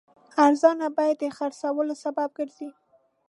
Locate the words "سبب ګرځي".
2.03-2.69